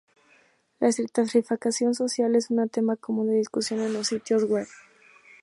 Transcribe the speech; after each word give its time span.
La 0.79 0.87
estratificación 0.87 1.93
social 1.93 2.35
es 2.35 2.49
un 2.49 2.67
tema 2.69 2.95
común 2.95 3.27
de 3.27 3.35
discusión 3.35 3.81
en 3.81 3.93
los 3.93 4.07
sus 4.07 4.17
sitios 4.17 4.45
web. 4.45 4.65